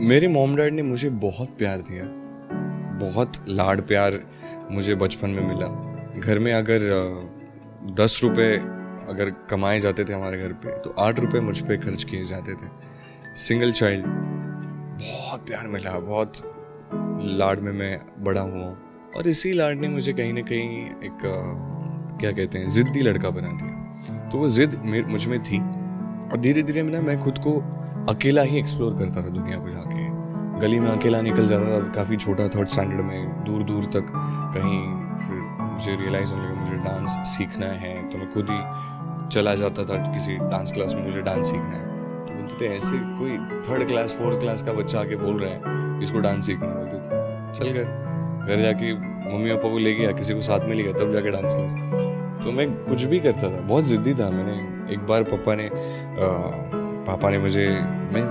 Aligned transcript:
मेरे 0.00 0.28
mom 0.28 0.54
dad 0.56 0.74
ने 0.74 0.82
मुझे 0.82 1.08
बहुत 1.12 1.48
प्यार 1.58 1.78
दिया। 1.80 2.04
बहुत 2.98 3.32
लाड 3.48 3.80
प्यार 3.86 4.18
मुझे 4.70 4.94
बचपन 4.94 5.30
में 5.30 5.42
मिला। 5.44 5.66
घर 6.20 6.38
में 6.38 6.52
अगर 6.52 6.80
दस 8.00 8.20
रुपये 8.22 8.54
अगर 9.08 9.30
कमाए 9.50 9.78
जाते 9.80 10.04
थे 10.04 10.12
हमारे 10.12 10.38
घर 10.38 10.52
पे 10.62 10.78
तो 10.80 10.94
आठ 10.98 11.20
रुपये 11.20 11.40
मुझ 11.40 11.60
पर 11.60 11.76
खर्च 11.76 12.04
किए 12.04 12.24
जाते 12.24 12.54
थे। 12.54 12.68
सिंगल 13.36 13.72
चाइल्ड 13.72 14.06
बहुत 14.06 15.46
प्यार 15.46 15.66
मिला। 15.66 15.98
बहुत 16.00 16.32
लाड 17.40 17.60
में 17.60 17.72
मैं 17.72 17.98
बड़ा 18.20 18.40
हुआ 18.40 18.68
और 19.16 19.28
इसी 19.28 19.52
लाड 19.52 19.80
ने 19.80 19.88
मुझे 19.88 20.12
कहीं 20.12 20.32
ना 20.32 20.40
कहीं 20.42 20.84
एक 20.86 21.18
क्या 22.20 22.30
कहते 22.32 22.58
हैं, 22.58 22.68
ज़िद्दी 22.68 23.00
लड़का 23.00 23.30
बना 23.30 23.52
दिया। 23.52 24.28
तो 24.28 24.38
वो 24.38 24.48
ज़िद 24.48 24.80
मुझमें 25.08 25.42
थी। 25.42 25.58
और 26.28 26.40
धीरे 26.40 26.62
धीरे 26.62 26.82
मैं 26.82 26.92
ना 26.92 27.00
मैं 27.00 27.18
खुद 27.18 27.38
को 27.38 27.52
अकेला 28.08 28.42
ही 28.42 28.58
एक्सप्लोर 28.58 28.94
करता 28.94 29.22
था 29.22 29.28
दुनिया 29.28 29.58
को 29.58 29.68
जाके। 29.68 29.97
गली 30.58 30.78
में 30.80 30.90
अकेला 30.90 31.20
निकल 31.22 31.46
जाता 31.46 31.66
था 31.70 31.92
काफ़ी 31.92 32.16
छोटा 32.16 32.48
थर्ड 32.48 32.68
स्टैंडर्ड 32.68 33.00
में 33.00 33.44
दूर 33.44 33.62
दूर 33.62 33.84
तक 33.84 34.06
कहीं 34.54 34.80
फिर 35.18 35.38
मुझे 35.62 35.96
रियलाइज़ 35.96 36.32
होने 36.32 36.48
लगा 36.48 36.60
मुझे 36.60 36.76
डांस 36.84 37.16
सीखना 37.28 37.66
है 37.82 37.94
तो 38.10 38.18
मैं 38.18 38.30
खुद 38.32 38.50
ही 38.50 39.28
चला 39.28 39.54
जाता 39.54 39.84
था 39.84 39.96
किसी 40.14 40.36
डांस 40.36 40.72
क्लास 40.72 40.94
में 40.94 41.04
मुझे 41.04 41.22
डांस 41.22 41.50
सीखना 41.50 41.76
है। 41.76 41.86
तो 42.26 42.34
बोलते 42.34 42.54
थे 42.60 42.76
ऐसे 42.76 42.98
कोई 43.18 43.36
थर्ड 43.68 43.86
क्लास 43.86 44.14
फोर्थ 44.14 44.40
क्लास 44.40 44.62
का 44.62 44.72
बच्चा 44.72 45.00
आके 45.00 45.16
बोल 45.16 45.38
रहा 45.42 45.50
है 45.50 46.02
इसको 46.02 46.18
डांस 46.18 46.46
सीखना 46.46 46.68
बोलते 46.68 46.96
चल 47.58 47.72
कर 47.72 48.46
घर 48.48 48.62
जाके 48.62 48.92
मम्मी 48.94 49.50
पापा 49.50 49.68
को 49.68 49.78
ले 49.78 49.94
गया 49.94 50.12
किसी 50.12 50.34
को 50.34 50.40
साथ 50.40 50.60
में 50.60 50.74
ले 50.74 50.82
गया 50.82 50.92
तब 50.92 51.12
जाके 51.12 51.30
डांस 51.30 51.54
क्लास 51.54 51.74
तो 52.44 52.52
मैं 52.52 52.68
कुछ 52.84 53.04
भी 53.04 53.20
करता 53.20 53.50
था 53.50 53.60
बहुत 53.60 53.84
ज़िद्दी 53.84 54.14
था। 54.14 54.30
मैंने 54.30 54.92
एक 54.94 55.06
बार 55.06 55.22
पापा 55.22 55.54
ने 55.54 55.66
अ, 55.66 55.72
पापा 57.06 57.30
ने 57.30 57.38
मुझे 57.38 57.66
मैं 58.12 58.22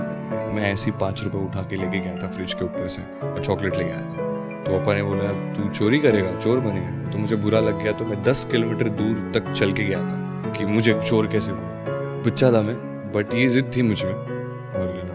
मैं 0.48 0.70
ऐसे 0.72 0.90
ही 0.90 0.96
पाँच 1.00 1.22
रुपये 1.24 1.40
उठा 1.40 1.62
के 1.62 1.76
लेके 1.76 1.98
गया 1.98 2.16
था 2.16 2.28
फ्रिज 2.28 2.54
के 2.54 2.64
ऊपर 2.64 2.86
से 2.88 3.02
और 3.22 3.42
चॉकलेट 3.44 3.76
लेके 3.76 3.90
आया 3.90 4.02
था। 4.02 4.26
तो 4.64 4.78
पापा 4.78 4.94
ने 4.94 5.02
बोला, 5.02 5.32
तू 5.54 5.68
चोरी 5.70 5.98
करेगा, 5.98 6.38
चोर 6.40 6.60
बनेगा। 6.60 7.10
तो 7.10 7.18
मुझे 7.18 7.36
बुरा 7.36 7.60
लग 7.60 7.82
गया 7.82 7.92
तो 7.92 8.04
मैं 8.04 8.22
दस 8.22 8.44
किलोमीटर 8.44 8.88
दूर 8.98 9.30
तक 9.34 9.52
चल 9.52 9.72
के 9.72 9.84
गया 9.84 9.98
था 10.00 10.52
कि 10.52 10.64
मुझे 10.66 10.98
चोर 11.00 11.26
कैसे 11.26 11.52
बना 11.52 12.22
बच्चा 12.26 12.52
था 12.52 12.60
मैं 12.62 12.76
बट 13.12 13.34
ये 13.34 13.46
जिद 13.48 13.70
थी 13.76 13.82
मुझमें। 13.82 14.12
और 14.12 15.06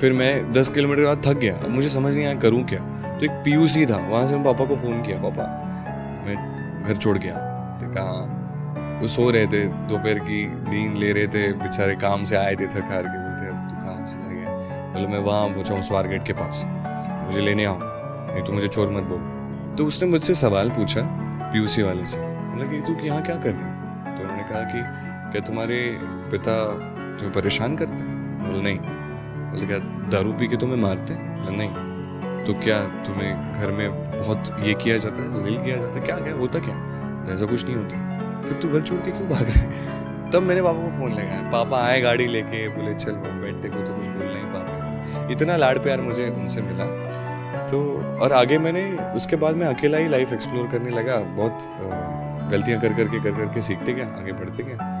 फिर 0.00 0.12
मैं 0.12 0.52
दस 0.52 0.68
किलोमीटर 0.68 1.04
बाद 1.04 1.22
थक 1.26 1.36
गया। 1.38 1.56
अब 1.56 1.70
मुझे 1.70 1.88
समझ 1.88 2.14
नहीं 2.14 2.24
आया 2.26 2.34
करूँ 2.40 2.62
क्या। 2.64 2.78
तो 3.08 3.24
एक 3.24 3.30
पीयूसी 3.44 3.84
था, 3.86 3.96
वहाँ 4.08 4.26
से 4.26 4.34
मैं 4.34 4.44
पापा 4.44 4.64
को 4.64 4.76
फ़ोन 4.76 5.02
किया, 5.02 5.18
पापा, 5.20 5.44
मैं 6.26 6.82
घर 6.82 6.96
छोड़ 6.96 7.16
गया 7.18 7.34
तो 7.80 7.92
कहा 7.92 8.30
वो 9.00 9.08
सो 9.08 9.30
रहे 9.30 9.46
थे, 9.46 9.64
दोपहर 9.64 10.18
की 10.20 10.46
नींद 10.46 10.96
ले 10.98 11.12
रहे 11.12 11.26
थे, 11.26 11.52
बेचारे 11.54 11.94
काम 11.96 12.24
से 12.24 12.36
आए 12.36 12.54
थे 12.54 12.66
थक 12.68 12.90
हार 12.90 13.06
के। 13.06 13.23
बोले, 14.94 15.06
मैं 15.06 15.18
वहाँ 15.18 15.48
पहुँचा 15.48 15.74
हूँ 15.74 15.82
स्वार 15.82 16.08
गेट 16.08 16.24
के 16.24 16.32
पास। 16.32 16.64
मुझे 17.26 17.40
लेने 17.40 17.64
आओ, 17.64 17.78
नहीं 17.82 18.44
तो 18.44 18.52
मुझे 18.52 18.68
चोर 18.68 18.88
मत 18.88 19.02
बोल। 19.02 19.34
तो 19.78 19.84
उसने 19.84 20.08
मुझसे 20.08 20.34
सवाल 20.34 20.70
पूछा 20.70 21.00
पीयूसी 21.52 21.82
वाले 21.82 22.06
से। 22.06 22.18
बोला 22.18 22.66
कि, 22.66 22.80
तू 22.80 23.06
यहाँ 23.06 23.22
क्या 23.22 23.36
कर 23.36 23.50
रही 23.50 23.62
है? 23.62 24.16
तो 24.16 24.22
उन्होंने 24.22 24.42
कहा 24.42 24.62
कि, 24.62 24.82
क्या 25.32 25.40
तुम्हारे 25.40 25.98
पिता 26.02 26.66
तुम्हें 27.18 27.32
परेशान 27.32 27.76
करते 27.76 28.04
हैं? 28.04 28.38
बोले, 28.46 28.62
नहीं। 28.62 28.78
बोले, 28.78 29.66
क्या 29.66 29.78
दारू 29.78 30.32
पी 30.32 30.48
के 30.48 30.56
तुम्हें 30.56 30.76
मारते 30.76 31.14
हैं? 31.14 31.50
नहीं। 31.50 31.70
तो 32.44 32.54
क्या 32.54 32.80
तुम्हें 32.80 33.52
घर 33.52 33.70
में 33.70 34.18
बहुत 34.22 34.56
ये 34.60 34.74
किया 34.74 34.96
जाता 34.96 35.22
है, 35.22 35.30
जलील 35.30 35.62
किया 35.62 35.76
जाता 35.76 35.94
है? 35.94 36.00
क्या 36.00 36.18
क्या 36.18 36.34
होता 36.34 36.58
क्या? 36.58 36.74
तो 37.24 37.32
ऐसा 37.32 37.46
कुछ 37.46 37.64
नहीं 37.64 37.76
होता। 37.76 38.14
फिर 38.42 38.52
तू 38.52 38.68
घर 38.68 38.82
छोड़ 38.82 39.00
के 39.00 39.10
क्यों 39.10 39.28
भाग 39.28 39.42
रहे 39.42 40.04
तब 40.30 40.42
मेरे 40.42 40.62
पापा 40.62 40.78
को 40.78 40.88
फ़ोन 40.88 41.12
लगाया। 41.12 41.50
पापा 41.50 41.84
आए 41.84 42.00
गाड़ी 42.00 42.26
लेके, 42.26 42.68
बोले, 42.68 42.94
चल, 42.94 43.12
बैठते 43.12 43.68
को 43.68 43.76
तो 43.76 43.94
कुछ 43.94 44.06
बोलना 44.06 44.38
ही 44.38 44.44
पापा 44.44 44.73
इतना 45.30 45.56
लाड 45.56 45.82
प्यार 45.82 46.00
मुझे 46.00 46.28
उनसे 46.30 46.62
मिला। 46.62 46.86
तो 47.66 47.80
और 48.22 48.32
आगे 48.32 48.58
मैंने 48.58 48.84
उसके 49.16 49.36
बाद 49.36 49.56
मैं 49.56 49.66
अकेला 49.66 49.98
ही 49.98 50.08
लाइफ 50.08 50.32
एक्सप्लोर 50.32 50.66
करने 50.68 50.90
लगा। 50.90 51.18
बहुत 51.36 51.66
गलतियाँ 52.50 52.80
कर 52.80 52.92
करके 52.92 53.20
कर 53.20 53.36
करके 53.36 53.60
सीखते 53.60 53.92
गया, 53.92 54.06
आगे 54.06 54.32
बढ़ते 54.32 54.62
गया। 54.62 54.92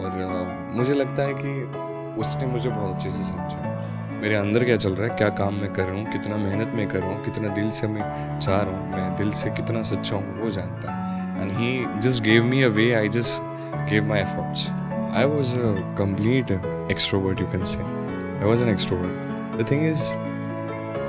और 0.00 0.72
मुझे 0.76 0.94
लगता 0.94 1.22
है 1.22 1.34
कि 1.34 2.20
उसने 2.20 2.46
मुझे 2.46 2.70
बहुत 2.70 2.94
अच्छे 2.94 3.10
से 3.10 3.22
समझा। 3.22 4.18
मेरे 4.22 4.34
अंदर 4.34 4.64
क्या 4.64 4.76
चल 4.76 4.94
रहा 4.94 5.08
है? 5.08 5.16
क्या 5.16 5.28
काम 5.28 5.54
मैं 5.54 5.72
कर 5.72 5.84
रहा 5.84 5.96
हूँ? 5.96 6.10
कितना 6.12 6.36
मेहनत 6.36 6.72
मैं 6.74 6.88
कर 6.88 6.98
रहा 6.98 7.10
हूँ? 7.10 7.24
कितना 7.24 7.48
दिल 7.48 7.70
से 7.70 7.86
मैं 7.86 8.38
चाह 8.38 8.60
रहा 8.62 8.76
हूँ? 8.78 8.90
मैं 8.92 9.16
दिल 9.16 9.30
से 9.32 9.50
कितना 9.50 9.82
सच्चा 9.82 10.16
हूँ? 10.16 10.42
वो 10.42 10.50
जानता। 10.50 10.92
है 10.92 11.42
and 11.42 11.50
he 11.52 12.00
just 12.00 12.22
gave 12.24 12.44
me 12.44 12.62
a 12.62 12.68
way 12.68 12.92
I 12.94 13.08
just 13.08 13.42
gave 13.90 14.08
my 14.08 14.20
efforts 14.20 14.70
I 15.16 15.24
was 15.24 15.54
a 15.54 15.72
complete 15.98 16.50
extrovert 16.90 17.40
you 17.40 17.46
can 17.46 17.64
say 17.64 17.80
I 17.80 18.44
was 18.44 18.62
an 18.64 18.68
extrovert 18.68 19.29
the 19.60 19.70
thing 19.70 19.86
is 19.86 20.12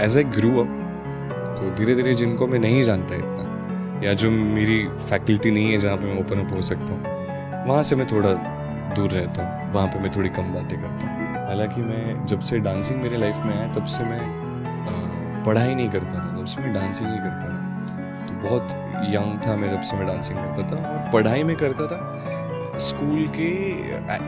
as 0.04 0.18
I 0.18 0.24
grew 0.38 0.52
up 0.62 0.78
तो 1.58 1.70
धीरे 1.76 1.96
धीरे 1.96 2.14
जिनको 2.16 2.48
मैं 2.48 2.60
नहीं 2.60 2.82
जानता 2.84 3.16
इतना, 3.16 4.02
या 4.04 4.14
जो 4.14 4.32
मेरी 4.32 4.78
फैकल्टी 5.10 5.52
नहीं 5.52 5.72
है 5.72 5.78
जहाँ 5.80 5.98
पे 5.98 6.08
मैं 6.08 6.20
ओपन 6.20 6.46
अप 6.46 6.54
हो 6.54 6.62
सकता 6.70 6.94
हूँ, 6.94 7.66
वहाँ 7.68 7.84
से 7.84 7.96
मैं 7.96 8.08
थोड़ा 8.12 8.34
दूर 8.96 9.10
रहता 9.12 9.44
हूँ, 9.44 9.72
वहाँ 9.74 9.88
पे 9.88 10.00
मैं 10.00 10.12
थोड़ी 10.16 10.30
कम 10.30 10.54
बातें 10.54 10.80
करता 10.80 11.08
हूँ। 11.08 11.48
हालाँकि 11.48 11.82
मैं 11.82 12.26
जब 12.26 12.40
से 12.40 12.60
डांसिंग 12.60 13.02
मेरे 13.02 13.18
लाइफ 13.18 13.36
में 13.46 13.54
आया, 13.56 13.74
तब 13.74 13.86
से 13.86 14.04
मैं 14.04 15.44
पढ़ाई 15.46 15.76
नहीं 15.76 15.90
करता 15.90 16.14
था, 16.14 16.38
तब 16.38 16.46
से 16.46 16.62
मैं 16.62 16.74
डांसिंग 16.74 17.10
ही 17.10 17.18
करता 17.18 17.48
था। 17.48 18.26
तो 18.28 18.34
बहुत 18.48 18.74
यंग 19.10 19.40
था 19.48 19.56
मैं 19.56 19.70
जब 19.70 19.82
से 19.82 19.98
मैं 19.98 20.08
डांसिंग 20.08 20.40
करता 20.40 20.68
था, 20.68 20.82
और 20.90 21.10
पढ़ाई 21.12 21.44
में 21.44 21.56
करता 21.58 21.88
था, 21.88 22.78
स्कूल 22.80 23.28
के 23.38 23.50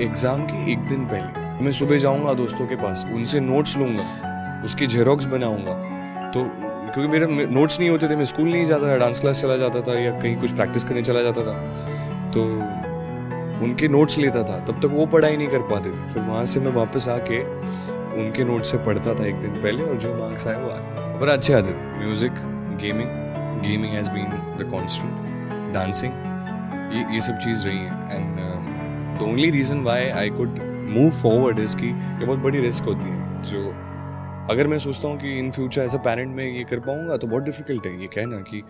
एग्ज़ाम 0.05 0.45
के 0.45 0.72
एक 0.72 0.88
दिन 0.88 1.05
पहले। 1.05 1.43
मैं 1.62 1.72
सुबह 1.72 1.97
जाऊँगा 1.97 2.34
दोस्तों 2.34 2.68
के 2.68 2.75
पास, 2.75 3.06
उनसे 3.14 3.40
नोट्स 3.40 3.78
लूँगा, 3.78 4.62
उसकी 4.66 4.88
जेरोक्स 4.88 5.25
बनाऊँगा। 5.25 5.74
तो 6.31 6.44
क्योंकि 6.94 7.08
मेरे 7.08 7.46
नोट्स 7.46 7.80
नहीं 7.80 7.90
होते 7.90 8.09
थे, 8.09 8.16
मैं 8.16 8.25
स्कूल 8.25 8.50
नहीं 8.50 8.66
जाता 8.66 8.88
था 8.88 8.97
डांस 8.97 9.19
क्लास 9.19 9.41
चला 9.41 9.58
जाता 9.58 9.81
था 9.81 10.00
या 10.00 10.12
कहीं 10.19 10.36
कुछ 10.38 10.52
प्रैक्टिस 10.52 10.84
करने 10.84 11.02
चला 11.02 11.22
जाता 11.22 11.41
था। 11.41 11.53
तो 12.31 12.44
उनके 13.66 13.88
नोट्स 13.88 14.18
लेता 14.18 14.44
था, 14.44 14.58
तब 14.66 14.80
तक 14.80 14.94
वो 14.94 15.06
पढ़ाई 15.06 15.38
नहीं 15.38 15.47
कर 15.47 15.62
पाते 15.69 15.91
थे। 15.91 16.08
फिर 16.14 16.24
वहाँ 16.24 16.46
से 16.46 16.59
मैं 16.59 16.72
वापस 16.72 17.08
आके 17.08 17.44
उनके 18.24 18.44
नोट 18.44 18.64
से 18.64 18.78
पढ़ता 18.78 19.14
था 19.14 19.25
एक 19.25 19.35
दिन 19.35 19.62
पहले 19.62 19.84
और 19.84 19.97
जो 19.97 20.14
मार्क्स 20.16 20.47
आए 20.47 20.56
वो 20.56 20.70
आए। 20.70 21.20
पर 21.20 21.30
अच्छे 21.30 21.53
आते 21.53 21.72
थे। 21.72 21.84
Music 21.97 22.34
gaming 22.81 23.09
gaming 23.64 23.94
has 23.94 24.09
been 24.12 24.30
the 24.59 24.70
constant 24.72 25.74
dancing 25.74 26.14
ये 26.94 27.06
ये 27.14 27.22
सब 27.22 27.38
चीज़ 27.38 27.66
रही 27.66 27.78
है। 27.78 28.18
And 28.18 28.38
the 29.20 29.22
only 29.22 29.50
reason 29.52 29.81
why 29.84 30.09
I 30.09 30.30
could 30.30 30.59
move 30.86 31.10
forward 31.12 31.60
is 31.60 31.76
कि 31.78 31.88
ये 31.88 32.26
बहुत 32.26 32.40
बड़ी 32.40 32.60
रिस्क 32.60 32.84
होती 32.84 33.10
है। 33.10 33.42
जो 33.44 33.68
अगर 34.52 34.68
मैं 34.68 34.78
सोचता 34.80 35.08
हूँ 35.08 35.18
कि 35.18 35.38
in 35.40 35.52
future 35.52 35.82
as 35.82 35.96
a 35.96 35.98
parent 36.00 36.36
में 36.36 36.46
ये 36.46 36.64
कर 36.64 36.80
पाऊँगा 36.80 37.18
तो 37.18 37.28
बहुत 37.28 37.44
डिफ़िकल्ट 37.44 37.86
है 37.86 38.00
ये 38.02 38.08
कहना 38.08 38.40
कि 38.42 38.62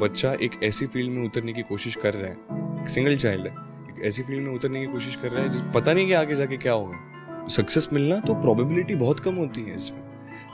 बच्चा 0.00 0.32
एक 0.42 0.62
ऐसी 0.64 0.86
फ़ील्ड 0.86 1.10
में 1.10 1.24
उतरने 1.24 1.52
की 1.52 1.62
कोशिश 1.62 1.96
कर 1.96 2.14
रहा 2.14 2.30
है। 2.30 2.86
सिंगल 2.86 3.16
चाइल्ड 3.16 3.46
है, 3.46 3.52
एक 3.90 4.04
ऐसी 4.04 4.22
फ़ील्ड 4.22 4.46
में 4.46 4.54
उतरने 4.54 4.80
की 4.80 4.92
कोशिश 4.92 5.16
कर 5.16 5.32
रहा 5.32 5.42
है 5.42 5.72
पता 5.72 5.92
नहीं 5.92 6.06
कि 6.06 6.12
आगे 6.12 6.34
जाके 6.34 6.56
क्या 6.56 6.72
होगा। 6.72 7.46
सक्सेस 7.50 7.88
मिलना 7.92 8.18
तो 8.20 8.34
प्रोबेबिलिटी 8.34 8.94
बहुत 8.94 9.20
कम 9.20 9.34
होती 9.34 9.62
है 9.62 9.76
इसमें। 9.76 10.00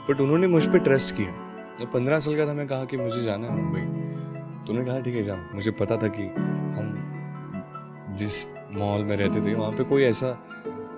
बट 0.09 0.21
उन्होंने 0.21 0.47
मुझ 0.47 0.65
पर 0.65 0.79
ट्रस्ट 0.79 1.15
किया। 1.15 1.31
जब 1.79 1.91
पंद्रह 1.91 2.19
साल 2.19 2.35
का 2.35 2.45
था, 2.47 2.53
मैं 2.53 2.67
कहा 2.67 2.85
कि 2.85 2.97
मुझे 2.97 3.21
जाना 3.21 3.47
है 3.47 3.55
मुंबई। 3.55 3.79
तो 3.79 4.71
उन्होंने 4.71 4.85
कहा, 4.85 4.99
ठीक 4.99 5.15
है, 5.15 5.23
जाओ। 5.23 5.37
मुझे 5.55 5.71
पता 5.71 5.97
था 5.97 6.07
कि 6.07 6.23
हम 6.75 8.15
जिस 8.17 8.45
मॉल 8.71 9.03
में 9.03 9.15
रहते 9.17 9.41
थे, 9.41 9.53
वहाँ 9.53 9.71
पे 9.71 9.83
कोई 9.83 10.03
ऐसा 10.03 10.27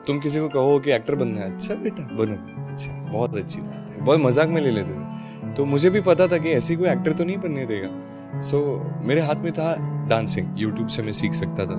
तुम 0.07 0.19
किसी 0.19 0.39
को 0.39 0.47
कहो 0.49 0.79
कि 0.79 0.91
एक्टर 0.91 1.15
बनना 1.15 1.41
है। 1.41 1.53
अच्छा 1.53 1.75
बेटा 1.75 2.07
बनो। 2.15 2.35
अच्छा 2.67 2.91
बहुत 3.11 3.35
अच्छी 3.37 3.61
बात 3.61 3.89
है। 3.89 4.03
बहुत 4.03 4.19
मज़ाक 4.19 4.49
में 4.49 4.61
ले 4.61 4.71
लेते 4.71 4.91
थे 4.91 5.53
तो 5.53 5.65
मुझे 5.65 5.89
भी 5.89 6.01
पता 6.01 6.27
था 6.27 6.37
कि 6.37 6.51
ऐसी 6.51 6.75
कोई 6.75 6.89
एक्टर 6.89 7.13
तो 7.13 7.23
नहीं 7.23 7.37
बनने 7.37 7.65
देगा। 7.65 8.39
सो 8.39 8.57
so, 8.57 9.05
मेरे 9.07 9.21
हाथ 9.21 9.43
में 9.43 9.51
था 9.53 9.75
डांसिंग 10.09 10.47
यूट्यूब 10.59 10.87
से 10.87 11.01
मैं 11.03 11.11
सीख 11.13 11.33
सकता 11.33 11.65
था। 11.65 11.75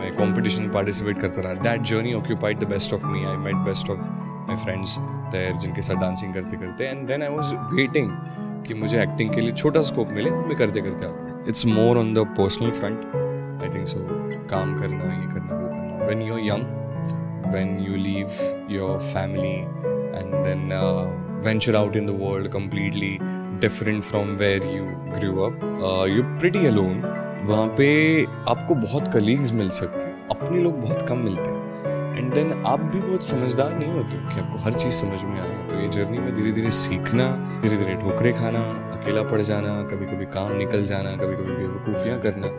मैं 0.00 0.14
कॉम्पिटिशन 0.16 0.62
में 0.62 0.72
पार्टिसिपेट 0.72 1.18
करता 1.18 1.42
रहा। 1.42 1.54
That 1.62 1.82
journey 1.82 2.12
occupied 2.14 2.60
the 2.60 2.68
best 2.68 2.94
of 2.94 3.06
me 3.06 3.24
I 3.24 3.36
met 3.38 3.56
best 3.66 3.90
of 3.90 3.98
my 3.98 4.56
friends 4.64 4.96
there 5.32 5.56
जिनके 5.56 5.82
साथ 5.82 6.00
डांसिंग 6.00 6.34
करते 6.34 6.56
करते। 6.56 6.84
And 6.84 7.06
then 7.08 7.22
I 7.22 7.28
was 7.28 7.54
waiting 7.74 8.10
कि 8.66 8.74
मुझे 8.74 9.02
एक्टिंग 9.02 9.34
के 9.34 9.40
लिए 9.40 9.52
छोटा 9.52 9.82
स्कोप 9.82 10.12
मिले। 10.12 10.30
मैं 10.30 10.56
करते 10.56 10.80
करते 10.80 11.06
आ 11.06 11.48
it's 11.48 11.66
more 11.66 11.98
on 11.98 12.14
the 12.14 12.26
personal 12.38 12.70
front 12.70 13.62
I 13.62 13.74
think 13.74 13.86
so 13.88 13.98
काम 14.50 14.78
करना 14.80 15.12
ये 15.14 15.26
करना 15.34 15.56
वो 15.56 15.68
करना। 15.68 16.06
When 16.06 16.22
you 16.22 16.34
are 16.34 16.40
young 16.40 16.78
when 17.54 17.78
you 17.86 18.00
leave 18.06 18.40
your 18.68 18.92
family 19.12 19.56
and 20.20 20.34
then 20.46 20.72
uh, 20.72 21.06
venture 21.44 21.76
out 21.76 21.96
in 21.96 22.10
the 22.10 22.16
world 22.24 22.50
completely 22.50 23.12
different 23.62 24.04
from 24.04 24.36
where 24.42 24.66
you 24.74 24.84
grew 25.14 25.44
up 25.46 25.64
uh, 25.68 26.04
you're 26.12 26.30
pretty 26.38 26.66
alone. 26.74 27.02
वहाँ 27.46 27.66
पे 27.76 27.88
आपको 28.48 28.74
बहुत 28.74 29.12
कलीग्स 29.12 29.52
मिल 29.52 29.68
सकते 29.76 30.04
हैं 30.04 30.28
अपने 30.30 30.62
लोग 30.62 30.80
बहुत 30.80 31.06
कम 31.08 31.18
मिलते 31.18 31.50
हैं। 31.50 32.16
एंड 32.16 32.32
देन 32.34 32.52
आप 32.66 32.80
भी 32.80 33.00
बहुत 33.00 33.26
समझदार 33.26 33.78
नहीं 33.78 33.92
होते 33.92 34.18
कि 34.34 34.40
आपको 34.40 34.58
हर 34.64 34.72
चीज़ 34.72 34.94
समझ 34.94 35.22
में 35.22 35.40
आए। 35.40 35.68
तो 35.70 35.80
ये 35.80 35.88
जर्नी 35.88 36.18
में 36.18 36.34
धीरे 36.34 36.52
धीरे 36.52 36.70
सीखना 36.78 37.30
धीरे 37.62 37.76
धीरे 37.76 37.94
ठोकरे 37.94 38.32
खाना 38.32 38.60
अकेला 38.98 39.22
पड़ 39.30 39.40
जाना 39.40 39.82
कभी 39.92 40.06
कभी 40.06 40.26
काम 40.34 40.56
निकल 40.58 40.84
जाना 40.86 41.16
कभी 41.16 41.36
कभी 41.36 41.56
बेवकूफ़ियाँ 41.56 42.18
करना 42.20 42.52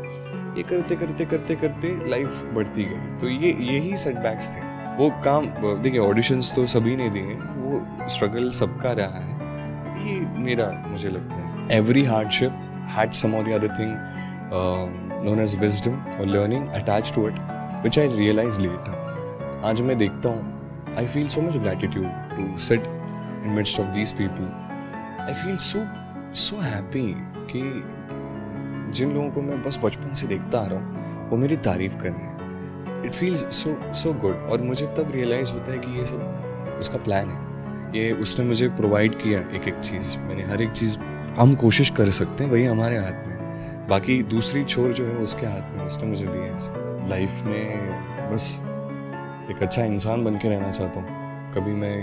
ये 0.57 0.63
करते 0.69 0.95
करते 0.95 1.25
करते 1.25 1.55
करते 1.55 1.95
लाइफ 2.09 2.43
बढ़ती 2.53 2.83
गई। 2.83 3.17
तो 3.19 3.29
ये 3.29 3.51
यही 3.71 3.97
सेटबैक्स 3.97 4.49
थे। 4.55 4.70
वो 4.97 5.09
काम 5.23 5.45
देखिए 5.81 5.99
ऑडिशंस 5.99 6.53
तो 6.55 6.65
सभी 6.67 6.95
ने 6.95 7.09
दिए, 7.09 7.33
वो 7.33 8.07
स्ट्रगल 8.09 8.49
सबका 8.51 8.91
रहा 8.91 9.19
है। 9.19 9.29
ये 10.07 10.19
मेरा, 10.39 10.71
मुझे 10.87 11.09
लगता 11.09 11.35
है। 11.35 11.77
एवरी 11.77 12.03
हार्डशिप 12.05 12.51
हैड 12.95 13.11
सम 13.13 13.35
और 13.35 13.51
other 13.53 13.75
thing 13.79 13.93
known 15.25 15.39
as 15.39 15.55
wisdom 15.59 15.95
और 16.11 16.25
learning 16.27 16.67
attach 16.71 17.11
to 17.15 17.27
it 17.27 17.39
which 17.83 17.99
I 17.99 18.07
realise 18.15 18.59
late 18.61 18.89
आज 19.65 19.81
मैं 19.81 19.97
देखता 19.97 20.29
हूँ। 20.29 20.93
I 20.97 21.05
feel 21.07 21.27
so 21.27 21.41
much 21.41 21.57
gratitude 21.57 22.07
to 22.31 22.57
sit 22.59 22.87
in 23.45 23.49
midst 23.49 23.79
of 23.79 23.87
these 23.87 24.11
people 24.17 24.45
I 25.21 25.33
feel 25.33 25.55
so 25.59 25.85
so 26.39 26.61
happy 26.61 27.13
कि 27.51 27.61
जिन 28.91 29.11
लोगों 29.13 29.29
को 29.31 29.41
मैं 29.41 29.61
बस 29.61 29.79
बचपन 29.83 30.13
से 30.13 30.27
देखता 30.27 30.59
आ 30.59 30.67
रहा 30.67 30.79
हूँ, 30.79 31.29
वो 31.29 31.37
मेरी 31.37 31.57
तारीफ़ 31.65 31.97
कर 31.97 32.09
रहे 32.09 32.25
हैं। 32.25 32.40
It 33.05 33.13
feels 33.13 33.45
so 33.55 33.93
so 33.93 34.13
good 34.13 34.35
और 34.35 34.61
मुझे 34.61 34.87
तब 34.87 35.11
रियलाइज़ 35.11 35.51
होता 35.53 35.71
है 35.71 35.77
कि 35.77 35.99
ये 35.99 36.05
सब 36.05 36.77
उसका 36.79 36.97
प्लान 36.97 37.29
है। 37.29 37.51
ये 37.95 38.11
उसने 38.11 38.45
मुझे 38.45 38.67
प्रोवाइड 38.69 39.15
किया 39.15 39.39
एक 39.39 39.67
एक 39.67 39.79
चीज़। 39.79 40.17
मैंने 40.17 40.43
हर 40.43 40.61
एक 40.61 40.71
चीज़, 40.71 40.97
हम 41.39 41.55
कोशिश 41.55 41.89
कर 41.89 42.09
सकते 42.09 42.43
हैं, 42.43 42.51
वही 42.51 42.65
हमारे 42.65 42.97
हाथ 42.97 43.27
में 43.27 43.87
बाकी 43.89 44.23
दूसरी 44.23 44.63
छोर 44.63 44.91
जो 44.91 45.05
है, 45.05 45.15
उसके 45.15 45.45
हाथ 45.45 45.77
में 45.77 45.85
उसने 45.85 46.07
मुझे 46.07 46.25
दिया 46.27 46.43
है 46.43 47.09
लाइफ 47.09 47.41
में 47.45 48.31
बस 48.31 48.61
एक 49.51 49.61
अच्छा 49.61 49.83
इंसान 49.83 50.23
बन 50.23 50.35
के 50.35 50.49
रहना 50.49 50.71
चाहता 50.71 50.99
हूँ। 50.99 51.53
कभी 51.53 51.71
मैं 51.71 51.97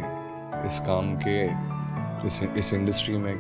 इस 0.67 0.81
काम 0.81 1.15
के, 1.17 1.45
इस 2.27 2.43
इस 2.57 2.75
इंडस्ट्री 2.75 3.17
में 3.17 3.35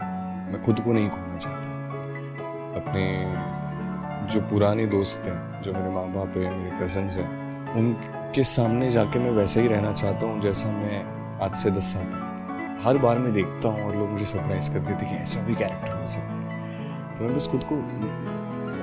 मैं 0.52 0.62
खुद 0.62 0.80
को 0.80 0.92
नहीं 0.92 1.08
खोना 1.08 1.38
चाहता। 1.38 1.70
अपने 2.76 3.04
जो 4.32 4.40
पुराने 4.40 4.86
दोस्त 4.86 5.26
हैं, 5.26 5.62
जो 5.62 5.72
मेरे 5.72 5.90
माँ 5.90 6.06
बाप 6.12 6.36
हैं, 6.36 6.56
मेरे 6.58 6.76
कज़न्स 6.84 7.18
हैं 7.18 7.47
उनके 7.76 8.42
सामने 8.44 8.90
जाके 8.90 9.18
मैं 9.18 9.30
वैसे 9.30 9.60
ही 9.60 9.68
रहना 9.68 9.92
चाहता 9.92 10.26
हूँ 10.26 10.40
जैसा 10.42 10.68
मैं 10.68 11.02
आज 11.42 11.54
से 11.54 11.70
दस 11.70 11.92
साल 11.92 12.04
पहले 12.04 12.36
था। 12.36 12.82
हर 12.82 12.98
बार 12.98 13.18
मैं 13.18 13.32
देखता 13.32 13.68
हूँ 13.68 13.84
और 13.84 13.96
लोग 13.96 14.10
मुझे 14.10 14.24
सरप्राइज़ 14.24 14.70
करते 14.72 14.94
थे 14.94 15.06
कि 15.06 15.14
ऐसा 15.14 15.40
भी 15.40 15.54
कैरेक्टर 15.54 16.00
हो 16.00 16.06
सकता 16.06 16.40
है। 16.42 17.14
तो 17.14 17.24
मैं 17.24 17.34
बस 17.34 17.46
खुद 17.46 17.64
को 17.64 17.76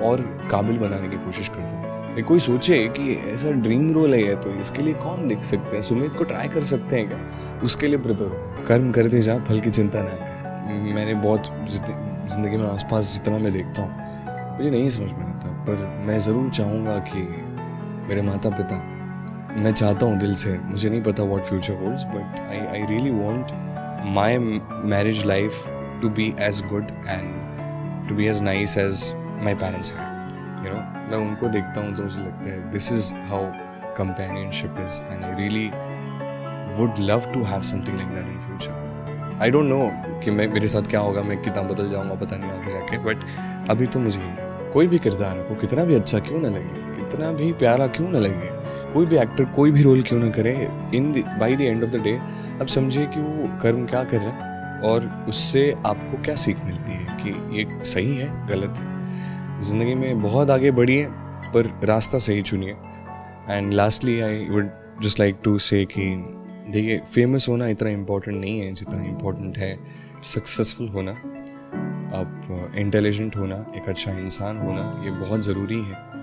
और 0.06 0.20
काबिल 0.50 0.78
बनाने 0.78 1.08
की 1.08 1.16
कोशिश 1.16 1.48
करता 1.48 1.76
हूँ। 1.76 2.22
कोई 2.22 2.38
सोचे 2.38 2.76
कि 2.88 3.14
ऐसा 3.26 3.50
ड्रीम 3.52 3.92
रोल 3.92 4.14
है 4.14 4.34
तो 4.42 4.50
इसके 4.52 4.82
लिए 4.82 4.94
कौन 4.94 5.26
लिख 5.28 5.42
सकते 5.44 5.76
हैं? 5.76 5.82
सुमित 5.82 6.12
को 6.18 6.24
ट्राई 6.24 6.48
कर 6.48 6.64
सकते 6.64 6.96
हैं 6.96 7.08
क्या? 7.08 7.18
उसके 7.64 7.88
लिए 7.88 7.98
प्रिपेयर 7.98 8.30
हो। 8.30 8.64
कर्म 8.64 8.90
करते 8.92 9.20
जा, 9.22 9.38
फल 9.38 9.60
की 9.60 9.70
चिंता 9.70 10.02
ना 10.02 10.16
कर। 10.20 10.44
मैंने 10.94 11.14
बहुत 11.14 11.46
ज़िंदगी 11.46 12.56
में 12.56 12.66
आसपास 12.68 13.12
जितना 13.12 13.38
मैं 13.38 13.52
देखता 13.52 13.82
हूँ, 13.82 14.56
मुझे 14.56 14.70
नहीं 14.70 14.88
समझ 14.90 15.12
में 15.12 15.24
आता, 15.24 15.48
पर 15.64 16.04
मैं 16.06 16.18
ज़रूर 16.18 16.48
चाहूँगा 16.50 16.98
कि 17.08 17.20
मेरे 18.08 18.22
माता 18.22 18.50
पिता 18.50 18.76
मैं 19.62 19.72
चाहता 19.72 20.06
हूँ 20.06 20.18
दिल 20.18 20.34
से। 20.34 20.58
मुझे 20.58 20.88
नहीं 20.90 21.02
पता 21.02 21.22
what 21.22 21.42
future 21.42 21.74
holds 21.74 22.04
but 22.04 22.40
I 22.40 22.58
I 22.66 22.86
really 22.86 23.10
want 23.10 23.52
my 24.14 24.38
marriage 24.88 25.24
life 25.26 25.64
to 26.02 26.08
be 26.08 26.34
as 26.40 26.62
good 26.66 26.90
and 27.08 28.08
to 28.08 28.14
be 28.14 28.26
as 28.26 28.42
nice 28.42 28.76
as 28.78 29.10
my 29.44 29.54
parents 29.54 29.92
है 29.92 30.06
यू 30.66 30.74
नो 30.74 30.80
मैं 31.10 31.26
उनको 31.28 31.48
देखता 31.48 31.80
हूँ 31.80 31.94
तो 31.96 32.02
मुझे 32.02 32.20
लगता 32.20 32.50
है 32.50 32.70
this 32.70 32.92
is 32.92 33.14
how 33.14 33.44
companionship 33.96 34.74
is 34.86 35.00
and 35.02 35.24
I 35.24 35.34
really 35.34 35.66
would 36.78 36.98
love 37.00 37.32
to 37.34 37.42
have 37.42 37.62
something 37.62 37.96
like 37.96 38.08
that 38.08 38.28
in 38.28 38.40
future 38.40 39.38
I 39.42 39.50
don't 39.50 39.64
know 39.64 39.90
कि 40.20 40.30
मैं, 40.30 40.46
मेरे 40.48 40.68
साथ 40.68 40.82
क्या 40.82 41.00
होगा, 41.00 41.22
मैं 41.22 41.42
कितना 41.42 41.62
बदल 41.62 41.90
जाऊँगा, 41.90 42.14
पता 42.14 42.36
नहीं 42.36 42.50
आगे 42.50 42.72
जाके 42.72 42.98
बट 42.98 43.24
अभी 43.70 43.86
तो 43.86 44.00
मुझे 44.00 44.36
कोई 44.72 44.86
भी 44.86 44.98
किरदार 44.98 45.38
वो 45.38 45.54
कितना 45.54 45.84
भी 45.84 45.94
अच्छा 45.94 46.18
क्यों 46.18 46.40
ना 46.40 46.48
लगे? 46.48 46.85
कितना 46.96 47.30
भी 47.32 47.52
प्यारा 47.54 47.86
क्यों 47.86 48.10
ना 48.10 48.18
लगे? 48.18 48.50
कोई 48.92 49.06
भी 49.06 49.16
एक्टर 49.18 49.44
कोई 49.52 49.70
भी 49.70 49.82
रोल 49.82 50.02
क्यों 50.02 50.18
ना 50.20 50.28
करे? 50.30 50.52
In 50.94 51.12
by 51.40 51.56
the 51.56 51.60
end 51.60 51.84
of 51.84 51.90
the 51.90 52.00
day 52.02 52.18
अब 52.60 52.66
समझिए 52.66 53.06
कि 53.06 53.20
वो 53.20 53.48
कर्म 53.62 53.86
क्या 53.86 54.02
कर 54.04 54.18
रहे 54.18 54.28
हैं 54.28 54.80
और 54.82 55.06
उससे 55.28 55.70
आपको 55.86 56.22
क्या 56.22 56.34
सीख 56.36 56.64
मिलती 56.64 56.92
है 56.92 57.16
कि 57.20 57.58
ये 57.58 57.84
सही 57.84 58.16
है, 58.16 58.46
गलत 58.46 58.78
है? 58.78 59.60
ज़िंदगी 59.60 59.94
में 59.94 60.22
बहुत 60.22 60.50
आगे 60.50 60.70
बढ़िए, 60.70 61.06
पर 61.54 61.80
रास्ता 61.84 62.18
सही 62.18 62.42
चुनिए। 62.42 62.76
And 63.48 63.72
lastly 63.72 64.20
I 64.20 64.46
would 64.48 64.70
just 65.02 65.20
like 65.20 65.36
to 65.44 65.58
say 65.58 65.84
कि 65.84 66.10
देखिए 66.70 66.98
फ़ेमस 67.14 67.46
होना 67.48 67.66
इतना 67.68 67.88
इम्पोर्टेंट 67.90 68.40
नहीं 68.40 68.60
है 68.60 68.72
जितना 68.72 69.02
इम्पोर्टेंट 69.04 69.58
है 69.58 69.76
सक्सेसफुल 70.24 70.88
होना। 70.88 71.10
आप 72.16 72.72
इंटेलिजेंट 72.76 73.36
होना, 73.36 73.64
एक 73.76 73.88
अच्छा 73.88 74.10
इंसान 74.10 74.58
होना, 74.58 75.02
ये 75.04 75.10
बहुत 75.10 75.40
ज़रूरी 75.40 75.80
है। 75.82 76.15